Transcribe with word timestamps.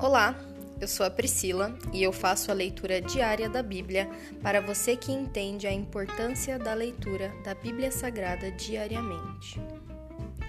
Olá, 0.00 0.38
eu 0.80 0.86
sou 0.86 1.04
a 1.04 1.10
Priscila 1.10 1.76
e 1.92 2.04
eu 2.04 2.12
faço 2.12 2.52
a 2.52 2.54
leitura 2.54 3.00
diária 3.00 3.48
da 3.48 3.64
Bíblia 3.64 4.08
para 4.40 4.60
você 4.60 4.96
que 4.96 5.10
entende 5.10 5.66
a 5.66 5.72
importância 5.72 6.56
da 6.56 6.72
leitura 6.72 7.34
da 7.42 7.52
Bíblia 7.52 7.90
Sagrada 7.90 8.48
diariamente. 8.52 9.60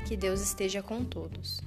Que 0.08 0.16
Deus 0.16 0.40
esteja 0.40 0.84
com 0.84 1.04
todos. 1.04 1.62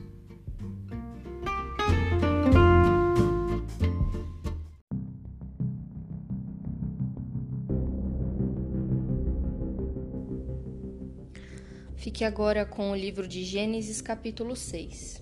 Fique 11.96 12.24
agora 12.24 12.64
com 12.64 12.92
o 12.92 12.96
livro 12.96 13.26
de 13.26 13.42
Gênesis, 13.42 14.00
capítulo 14.00 14.54
6 14.54 15.20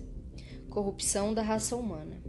Corrupção 0.69 1.33
da 1.33 1.41
raça 1.41 1.75
humana. 1.75 2.20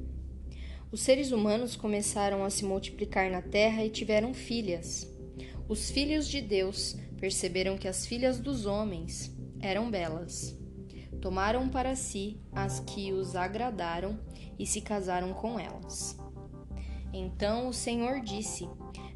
Os 0.92 1.01
seres 1.01 1.32
humanos 1.32 1.74
começaram 1.74 2.45
a 2.45 2.51
se 2.51 2.66
multiplicar 2.66 3.30
na 3.30 3.41
terra 3.41 3.83
e 3.83 3.88
tiveram 3.88 4.34
filhas. 4.34 5.10
Os 5.66 5.91
filhos 5.91 6.28
de 6.28 6.42
Deus 6.42 6.95
perceberam 7.19 7.78
que 7.78 7.88
as 7.88 8.05
filhas 8.06 8.38
dos 8.38 8.66
homens 8.66 9.34
eram 9.59 9.91
belas. 9.91 10.55
Tomaram 11.19 11.66
para 11.70 11.97
si 11.97 12.38
as 12.52 12.80
que 12.80 13.10
os 13.10 13.34
agradaram 13.34 14.20
e 14.59 14.66
se 14.66 14.83
casaram 14.83 15.33
com 15.33 15.59
elas. 15.59 16.19
Então 17.11 17.69
o 17.69 17.72
Senhor 17.72 18.20
disse: 18.20 18.69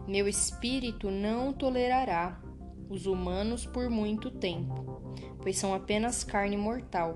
Meu 0.08 0.26
espírito 0.26 1.10
não 1.10 1.52
tolerará 1.52 2.40
os 2.88 3.04
humanos 3.04 3.66
por 3.66 3.90
muito 3.90 4.30
tempo, 4.30 5.14
pois 5.42 5.58
são 5.58 5.74
apenas 5.74 6.24
carne 6.24 6.56
mortal. 6.56 7.12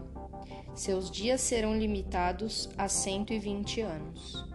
Seus 0.74 1.10
dias 1.10 1.40
serão 1.40 1.78
limitados 1.78 2.68
a 2.76 2.88
120 2.88 3.80
anos. 3.80 4.49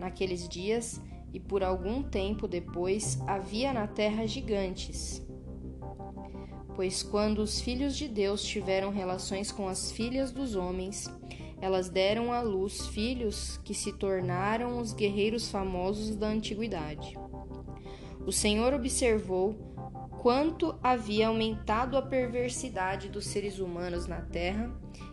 Naqueles 0.00 0.48
dias, 0.48 1.00
e 1.32 1.38
por 1.38 1.62
algum 1.62 2.02
tempo 2.02 2.48
depois, 2.48 3.20
havia 3.26 3.72
na 3.72 3.86
terra 3.86 4.26
gigantes. 4.26 5.22
Pois 6.74 7.02
quando 7.02 7.40
os 7.40 7.60
filhos 7.60 7.96
de 7.96 8.08
Deus 8.08 8.42
tiveram 8.42 8.90
relações 8.90 9.52
com 9.52 9.68
as 9.68 9.92
filhas 9.92 10.32
dos 10.32 10.56
homens, 10.56 11.08
elas 11.60 11.90
deram 11.90 12.32
à 12.32 12.40
luz 12.40 12.86
filhos 12.86 13.58
que 13.58 13.74
se 13.74 13.92
tornaram 13.92 14.78
os 14.78 14.94
guerreiros 14.94 15.50
famosos 15.50 16.16
da 16.16 16.28
antiguidade. 16.28 17.18
O 18.26 18.32
Senhor 18.32 18.72
observou 18.72 19.54
quanto 20.22 20.74
havia 20.82 21.28
aumentado 21.28 21.96
a 21.96 22.02
perversidade 22.02 23.08
dos 23.08 23.26
seres 23.26 23.58
humanos 23.58 24.06
na 24.06 24.20
terra 24.20 24.70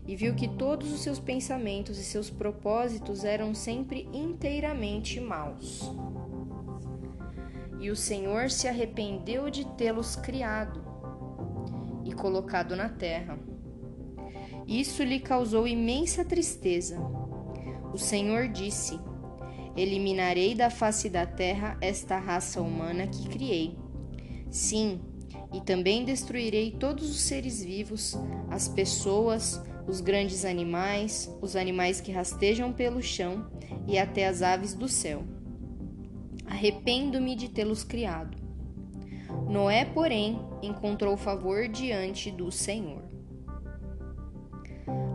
e 0.08 0.16
viu 0.16 0.33
que 0.33 0.47
todos 0.47 0.91
os 0.91 1.02
seus 1.02 1.19
pensamentos 1.19 1.97
e 1.97 2.03
seus 2.03 2.30
propósitos 2.30 3.23
eram 3.23 3.53
sempre 3.53 4.08
inteiramente 4.13 5.19
maus. 5.19 5.91
E 7.80 7.91
o 7.91 7.95
Senhor 7.95 8.50
se 8.50 8.67
arrependeu 8.67 9.50
de 9.50 9.66
tê-los 9.75 10.16
criado 10.16 10.83
e 12.05 12.13
colocado 12.13 12.75
na 12.75 12.89
terra. 12.89 13.38
Isso 14.66 15.03
lhe 15.03 15.19
causou 15.19 15.67
imensa 15.67 16.25
tristeza. 16.25 16.97
O 17.94 17.97
Senhor 17.97 18.47
disse: 18.47 19.00
Eliminarei 19.75 20.55
da 20.55 20.69
face 20.69 21.09
da 21.09 21.25
terra 21.25 21.78
esta 21.81 22.17
raça 22.17 22.61
humana 22.61 23.08
que 23.08 23.30
criei 23.30 23.78
Sim, 24.50 25.02
e 25.53 25.61
também 25.61 26.05
destruirei 26.05 26.72
todos 26.72 27.09
os 27.09 27.22
seres 27.22 27.63
vivos, 27.63 28.17
as 28.50 28.67
pessoas, 28.67 29.61
os 29.88 30.02
grandes 30.02 30.43
animais, 30.43 31.33
os 31.41 31.55
animais 31.55 32.02
que 32.02 32.11
rastejam 32.11 32.73
pelo 32.73 33.02
chão 33.02 33.47
e 33.88 33.97
até 33.97 34.27
as 34.27 34.41
aves 34.41 34.73
do 34.73 34.88
céu. 34.88 35.23
Arrependo-me 36.45 37.35
de 37.35 37.49
tê-los 37.49 37.83
criado. 37.83 38.38
Noé, 39.50 39.85
porém, 39.85 40.39
encontrou 40.62 41.16
favor 41.16 41.67
diante 41.67 42.29
do 42.29 42.51
Senhor. 42.51 43.03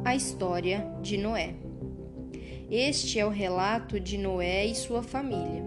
A 0.04 0.16
história 0.16 0.86
de 1.02 1.18
Noé. 1.18 1.54
Este 2.70 3.18
é 3.18 3.26
o 3.26 3.30
relato 3.30 4.00
de 4.00 4.16
Noé 4.16 4.64
e 4.64 4.74
sua 4.74 5.02
família. 5.02 5.62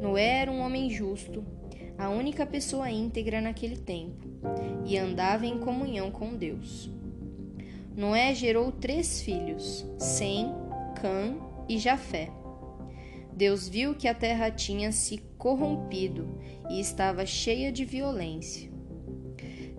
Noé 0.00 0.40
era 0.40 0.50
um 0.50 0.60
homem 0.60 0.90
justo, 0.90 1.44
a 1.96 2.08
única 2.10 2.44
pessoa 2.44 2.90
íntegra 2.90 3.40
naquele 3.40 3.76
tempo, 3.76 4.26
e 4.84 4.98
andava 4.98 5.46
em 5.46 5.58
comunhão 5.58 6.10
com 6.10 6.34
Deus. 6.36 6.90
Noé 7.96 8.34
gerou 8.34 8.70
três 8.70 9.22
filhos, 9.22 9.86
Sem, 9.98 10.52
Cã 11.00 11.34
e 11.66 11.78
Jafé. 11.78 12.30
Deus 13.32 13.66
viu 13.66 13.94
que 13.94 14.06
a 14.06 14.12
terra 14.12 14.50
tinha 14.50 14.92
se 14.92 15.16
corrompido 15.38 16.38
e 16.68 16.78
estava 16.78 17.24
cheia 17.24 17.72
de 17.72 17.86
violência. 17.86 18.70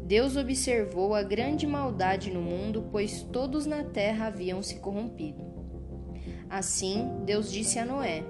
Deus 0.04 0.36
observou 0.36 1.14
a 1.14 1.22
grande 1.22 1.68
maldade 1.68 2.32
no 2.32 2.42
mundo, 2.42 2.88
pois 2.92 3.22
todos 3.22 3.68
na 3.68 3.84
terra 3.84 4.28
haviam 4.28 4.64
se 4.64 4.80
corrompido. 4.80 5.46
Assim, 6.50 7.08
Deus 7.24 7.52
disse 7.52 7.78
a 7.78 7.86
Noé: 7.86 8.24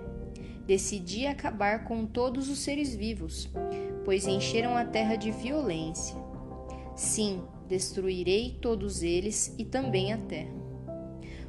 decidi 0.65 1.25
acabar 1.25 1.85
com 1.85 2.05
todos 2.05 2.49
os 2.49 2.59
seres 2.59 2.93
vivos, 2.93 3.49
pois 4.03 4.27
encheram 4.27 4.75
a 4.75 4.83
terra 4.83 5.15
de 5.15 5.31
violência. 5.31 6.17
Sim, 6.93 7.41
destruirei 7.67 8.57
todos 8.61 9.03
eles 9.03 9.53
e 9.57 9.65
também 9.65 10.13
a 10.13 10.17
terra. 10.17 10.55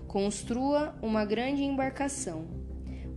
Construa 0.06 0.94
uma 1.02 1.24
grande 1.24 1.62
embarcação, 1.62 2.46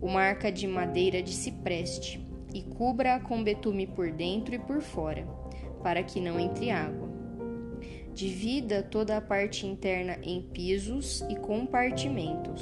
uma 0.02 0.22
arca 0.22 0.52
de 0.52 0.68
madeira 0.68 1.22
de 1.22 1.34
cipreste, 1.34 2.26
e 2.54 2.62
cubra-a 2.62 3.20
com 3.20 3.44
betume 3.44 3.88
por 3.88 4.12
dentro 4.12 4.54
e 4.54 4.60
por 4.60 4.82
fora, 4.82 5.26
para 5.82 6.04
que 6.04 6.20
não 6.20 6.40
entre 6.40 6.70
água. 6.70 7.10
Divida 8.14 8.84
toda 8.84 9.16
a 9.18 9.22
parte 9.22 9.66
interna 9.66 10.18
em 10.22 10.42
pisos 10.42 11.22
e 11.30 11.36
compartimentos 11.36 12.62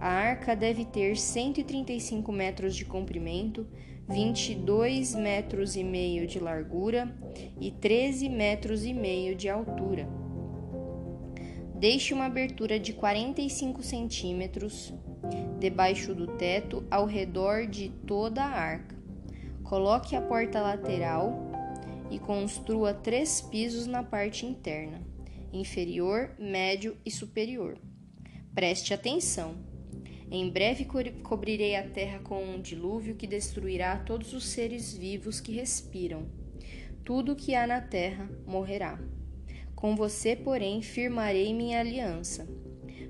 a 0.00 0.08
arca 0.08 0.56
deve 0.56 0.86
ter 0.86 1.14
135 1.14 2.32
metros 2.32 2.74
de 2.74 2.86
comprimento, 2.86 3.66
22 4.10 5.14
metros 5.14 5.76
e 5.76 5.84
meio 5.84 6.26
de 6.26 6.40
largura 6.40 7.16
e 7.60 7.70
13 7.70 8.28
metros 8.28 8.84
e 8.84 8.92
meio 8.92 9.36
de 9.36 9.48
altura. 9.48 10.08
Deixe 11.76 12.12
uma 12.12 12.26
abertura 12.26 12.78
de 12.78 12.92
45 12.92 13.82
centímetros 13.84 14.92
debaixo 15.60 16.12
do 16.12 16.26
teto 16.26 16.84
ao 16.90 17.06
redor 17.06 17.66
de 17.68 17.88
toda 18.04 18.42
a 18.42 18.50
arca. 18.50 18.96
Coloque 19.62 20.16
a 20.16 20.20
porta 20.20 20.60
lateral 20.60 21.48
e 22.10 22.18
construa 22.18 22.92
três 22.92 23.40
pisos 23.40 23.86
na 23.86 24.02
parte 24.02 24.44
interna, 24.44 25.00
inferior, 25.52 26.34
médio 26.36 26.96
e 27.06 27.12
superior. 27.12 27.78
Preste 28.52 28.92
atenção! 28.92 29.69
Em 30.32 30.48
breve 30.48 30.86
cobrirei 31.24 31.74
a 31.74 31.82
terra 31.82 32.20
com 32.20 32.40
um 32.44 32.60
dilúvio 32.60 33.16
que 33.16 33.26
destruirá 33.26 33.96
todos 33.96 34.32
os 34.32 34.46
seres 34.46 34.96
vivos 34.96 35.40
que 35.40 35.50
respiram. 35.50 36.24
Tudo 37.04 37.32
o 37.32 37.36
que 37.36 37.56
há 37.56 37.66
na 37.66 37.80
terra 37.80 38.30
morrerá. 38.46 38.96
Com 39.74 39.96
você, 39.96 40.36
porém, 40.36 40.82
firmarei 40.82 41.52
minha 41.52 41.80
aliança. 41.80 42.46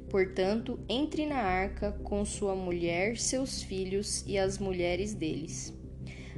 Portanto, 0.09 0.81
entre 0.89 1.27
na 1.27 1.37
arca 1.37 1.93
com 1.93 2.25
sua 2.25 2.55
mulher, 2.55 3.19
seus 3.19 3.63
filhos 3.63 4.25
e 4.27 4.39
as 4.39 4.59
mulheres 4.59 5.13
deles. 5.13 5.79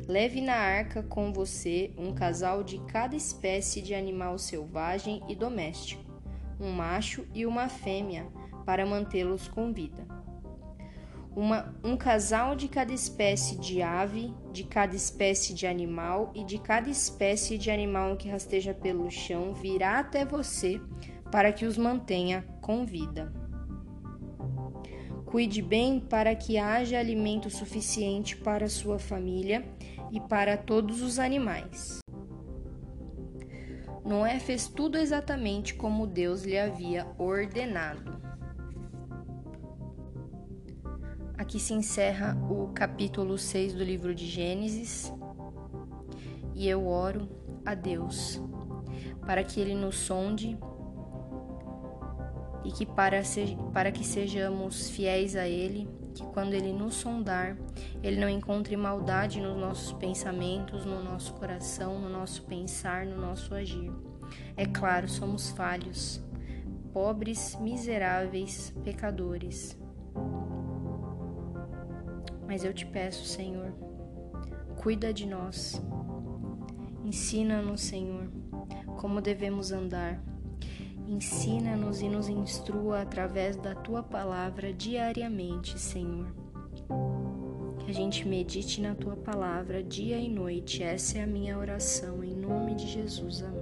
Leve 0.09 0.41
na 0.41 0.57
arca 0.57 1.01
com 1.01 1.33
você 1.33 1.93
um 1.97 2.13
casal 2.13 2.65
de 2.65 2.79
cada 2.87 3.15
espécie 3.15 3.81
de 3.81 3.95
animal 3.95 4.37
selvagem 4.37 5.23
e 5.29 5.37
doméstico, 5.37 6.03
um 6.59 6.73
macho 6.73 7.25
e 7.33 7.47
uma 7.47 7.69
fêmea, 7.69 8.27
para 8.67 8.85
mantê-los 8.85 9.47
com 9.47 9.73
vida 9.73 10.22
uma, 11.35 11.75
um 11.83 11.97
casal 11.97 12.55
de 12.55 12.69
cada 12.69 12.93
espécie 12.93 13.59
de 13.59 13.81
ave, 13.81 14.35
de 14.53 14.65
cada 14.65 14.95
espécie 14.95 15.55
de 15.55 15.67
animal 15.67 16.31
e 16.35 16.45
de 16.45 16.59
cada 16.59 16.91
espécie 16.91 17.57
de 17.57 17.71
animal 17.71 18.17
que 18.17 18.29
rasteja 18.29 18.75
pelo 18.75 19.11
chão 19.11 19.55
virá 19.55 19.99
até 19.99 20.25
você 20.25 20.81
para 21.31 21.53
que 21.53 21.65
os 21.65 21.79
mantenha 21.79 22.47
com 22.61 22.85
vida. 22.85 23.33
Cuide 25.25 25.63
bem 25.63 25.99
para 25.99 26.35
que 26.35 26.59
haja 26.59 26.99
alimento 26.99 27.49
suficiente 27.49 28.37
para 28.37 28.69
sua 28.69 28.99
família 28.99 29.65
e 30.11 30.21
para 30.21 30.59
todos 30.59 31.01
os 31.01 31.19
animais. 31.19 32.01
Noé 34.05 34.39
fez 34.39 34.69
tudo 34.69 34.99
exatamente 34.99 35.75
como 35.75 36.07
Deus 36.07 36.43
lhe 36.43 36.59
havia 36.59 37.07
ordenado. 37.17 38.12
Aqui 41.39 41.59
se 41.59 41.75
encerra 41.75 42.37
o 42.51 42.69
capítulo 42.69 43.37
6 43.37 43.75
do 43.75 43.83
livro 43.83 44.15
de 44.15 44.27
Gênesis 44.27 45.13
e 46.55 46.69
eu 46.69 46.87
oro 46.87 47.29
a 47.65 47.75
Deus 47.75 48.41
para 49.27 49.43
que 49.43 49.61
Ele 49.61 49.75
nos 49.75 49.97
sonde 49.97 50.59
e 52.65 52.71
que 52.71 52.87
para, 52.87 53.23
para 53.73 53.91
que 53.91 54.05
sejamos 54.05 54.91
fiéis 54.91 55.35
a 55.35 55.49
Ele 55.49 55.89
que 56.15 56.25
quando 56.27 56.55
Ele 56.55 56.73
nos 56.73 56.95
sondar, 56.95 57.57
Ele 58.03 58.21
não 58.21 58.29
encontre 58.29 58.77
maldade 58.77 59.41
nos 59.41 59.57
nossos 59.57 59.93
pensamentos, 59.95 60.85
no 60.85 61.03
nosso 61.03 61.33
coração, 61.35 61.99
no 61.99 62.09
nosso 62.09 62.43
pensar, 62.43 63.07
no 63.07 63.17
nosso 63.17 63.55
agir. 63.55 63.91
É 64.57 64.67
claro, 64.67 65.09
somos 65.09 65.51
falhos, 65.51 66.23
pobres, 66.93 67.57
miseráveis, 67.61 68.73
pecadores. 68.85 69.79
Mas 72.53 72.65
eu 72.65 72.75
te 72.75 72.85
peço, 72.85 73.25
Senhor, 73.25 73.73
cuida 74.83 75.11
de 75.11 75.27
nós. 75.27 75.83
Ensina-nos, 77.03 77.81
Senhor, 77.81 78.31
como 79.01 79.23
devemos 79.23 79.73
andar 79.73 80.23
Ensina-nos 81.09 82.03
e 82.03 82.11
nos 82.11 82.29
instrua 82.29 83.01
através 83.01 83.57
da 83.57 83.75
tua 83.75 84.03
palavra 84.03 84.71
diariamente, 84.71 85.79
Senhor. 85.79 86.27
Que 87.81 87.91
a 87.91 87.95
gente 87.95 88.29
medite 88.29 88.83
na 88.83 88.95
tua 88.95 89.17
palavra 89.17 89.83
dia 89.83 90.19
e 90.19 90.29
noite. 90.29 90.83
Essa 90.83 91.21
é 91.21 91.23
a 91.23 91.27
minha 91.27 91.59
oração, 91.59 92.23
em 92.23 92.35
nome 92.35 92.75
de 92.75 92.87
Jesus. 92.87 93.43
Amém. 93.43 93.62